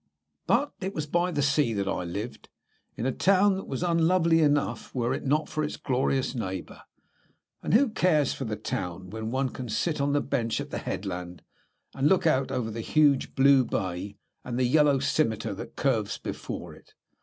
[0.47, 2.49] But it was by the sea that I lived,
[2.97, 6.81] in a town that was unlovely enough were it not for its glorious neighbour.
[7.61, 10.79] And who cares for the town when one can sit on the bench at the
[10.79, 11.43] headland,
[11.93, 16.73] and look out over the huge, blue bay, and the yellow scimitar that curves before
[16.73, 16.95] it.